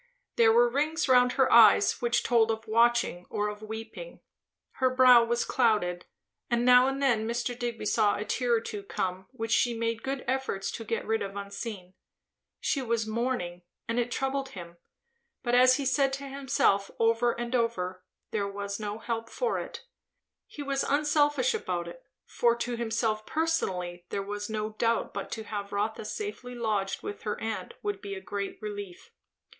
There 0.35 0.51
were 0.51 0.67
rings 0.67 1.07
round 1.07 1.33
her 1.33 1.53
eyes, 1.53 2.01
which 2.01 2.23
told 2.23 2.49
of 2.49 2.67
watching 2.67 3.27
or 3.29 3.49
of 3.49 3.61
weeping; 3.61 4.19
her 4.77 4.89
brow 4.89 5.23
was 5.23 5.45
clouded; 5.45 6.07
and 6.49 6.65
now 6.65 6.87
and 6.87 6.99
then 7.03 7.27
Mr. 7.27 7.55
Digby 7.55 7.85
saw 7.85 8.15
a 8.15 8.25
tear 8.25 8.55
or 8.55 8.61
two 8.61 8.81
come 8.81 9.27
which 9.31 9.51
she 9.51 9.75
made 9.77 10.01
good 10.01 10.25
efforts 10.27 10.71
to 10.71 10.83
get 10.83 11.05
rid 11.05 11.21
of 11.21 11.35
unseen. 11.35 11.93
She 12.59 12.81
was 12.81 13.05
mourning, 13.05 13.61
and 13.87 13.99
it 13.99 14.09
troubled 14.09 14.49
him; 14.49 14.77
but, 15.43 15.53
as 15.53 15.75
he 15.77 15.85
said 15.85 16.13
to 16.13 16.23
himself 16.27 16.89
over 16.97 17.33
and 17.33 17.53
over 17.53 17.89
again, 17.91 18.01
"there 18.31 18.47
was 18.47 18.79
no 18.79 18.97
help 18.97 19.29
for 19.29 19.59
it." 19.59 19.85
He 20.47 20.63
was 20.63 20.81
unselfish 20.81 21.53
about 21.53 21.87
it; 21.87 22.01
for 22.25 22.55
to 22.55 22.75
himself 22.75 23.23
personally 23.27 24.07
there 24.09 24.23
was 24.23 24.49
no 24.49 24.71
doubt 24.71 25.13
but 25.13 25.31
to 25.33 25.43
have 25.43 25.71
Rotha 25.71 26.05
safely 26.05 26.55
lodged 26.55 27.03
with 27.03 27.21
her 27.21 27.39
aunt 27.39 27.75
would 27.83 28.01
be 28.01 28.15
a 28.15 28.19
great 28.19 28.59
relief. 28.63 29.11